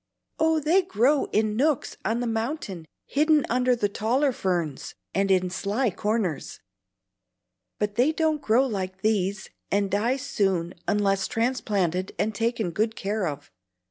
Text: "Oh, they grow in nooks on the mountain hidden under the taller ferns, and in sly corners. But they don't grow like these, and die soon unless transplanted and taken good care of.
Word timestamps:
"Oh, 0.39 0.59
they 0.59 0.81
grow 0.81 1.25
in 1.25 1.55
nooks 1.55 1.95
on 2.03 2.21
the 2.21 2.25
mountain 2.25 2.87
hidden 3.05 3.45
under 3.51 3.75
the 3.75 3.87
taller 3.87 4.31
ferns, 4.31 4.95
and 5.13 5.29
in 5.29 5.51
sly 5.51 5.91
corners. 5.91 6.59
But 7.77 7.93
they 7.97 8.11
don't 8.11 8.41
grow 8.41 8.65
like 8.65 9.01
these, 9.03 9.51
and 9.69 9.91
die 9.91 10.17
soon 10.17 10.73
unless 10.87 11.27
transplanted 11.27 12.15
and 12.17 12.33
taken 12.33 12.71
good 12.71 12.95
care 12.95 13.27
of. 13.27 13.51